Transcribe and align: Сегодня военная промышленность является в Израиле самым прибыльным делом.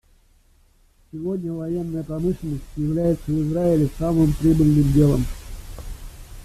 Сегодня 1.11 1.53
военная 1.53 2.01
промышленность 2.03 2.63
является 2.75 3.21
в 3.27 3.43
Израиле 3.43 3.87
самым 3.99 4.33
прибыльным 4.33 4.91
делом. 4.93 5.23